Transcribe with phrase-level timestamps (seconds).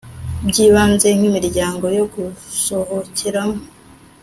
[0.47, 3.57] by ibanze nk imiryango yo gusohokeramo